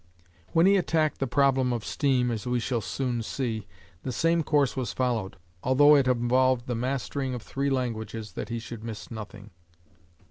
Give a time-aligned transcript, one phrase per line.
[0.53, 3.67] When he attacked the problem of steam, as we shall soon see,
[4.01, 8.57] the same course was followed, although it involved the mastering of three languages, that he
[8.57, 9.51] should miss nothing.